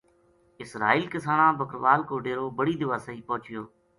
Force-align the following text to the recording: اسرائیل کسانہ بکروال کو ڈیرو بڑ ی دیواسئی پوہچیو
اسرائیل 0.63 1.05
کسانہ 1.11 1.51
بکروال 1.57 2.03
کو 2.09 2.15
ڈیرو 2.25 2.47
بڑ 2.57 2.65
ی 2.67 2.73
دیواسئی 2.79 3.21
پوہچیو 3.27 3.61